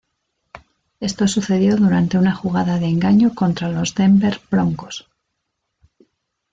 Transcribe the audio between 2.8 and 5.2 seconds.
engaño contra los Denver Broncos.